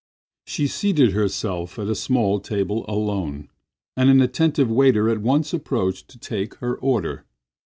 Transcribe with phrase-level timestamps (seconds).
[0.47, 3.49] She seated herself at a small table alone,
[3.95, 7.23] and an attentive waiter at once approached to take her order.